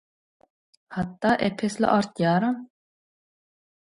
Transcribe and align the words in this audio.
Hatda 0.95 1.33
epesli 1.49 1.87
artýaram. 1.97 2.57